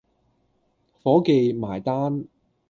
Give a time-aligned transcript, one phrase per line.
[1.03, 2.25] 伙記，埋單